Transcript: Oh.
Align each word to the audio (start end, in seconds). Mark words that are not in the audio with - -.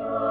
Oh. 0.00 0.27